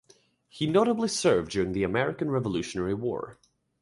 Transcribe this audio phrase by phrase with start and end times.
[0.49, 3.37] He notably served during the American Revolutionary War.